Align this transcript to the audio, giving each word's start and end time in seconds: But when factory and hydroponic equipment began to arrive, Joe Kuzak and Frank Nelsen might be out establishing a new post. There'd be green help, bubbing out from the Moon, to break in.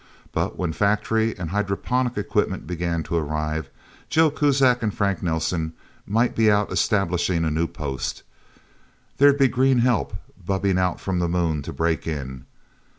But 0.31 0.57
when 0.57 0.73
factory 0.73 1.37
and 1.37 1.51
hydroponic 1.51 2.17
equipment 2.17 2.65
began 2.65 3.03
to 3.03 3.15
arrive, 3.17 3.69
Joe 4.09 4.31
Kuzak 4.31 4.81
and 4.81 4.91
Frank 4.91 5.21
Nelsen 5.21 5.73
might 6.07 6.35
be 6.35 6.49
out 6.49 6.71
establishing 6.71 7.45
a 7.45 7.51
new 7.51 7.67
post. 7.67 8.23
There'd 9.17 9.37
be 9.37 9.47
green 9.47 9.77
help, 9.77 10.15
bubbing 10.43 10.79
out 10.79 10.99
from 10.99 11.19
the 11.19 11.29
Moon, 11.29 11.61
to 11.61 11.71
break 11.71 12.07
in. 12.07 12.45